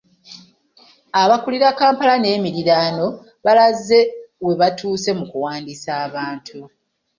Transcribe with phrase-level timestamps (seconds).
[1.21, 3.07] Abakulira Kampala n’emiriraano
[3.45, 3.99] balaze
[4.45, 6.57] we batuuse mu kuwandiisa abantu.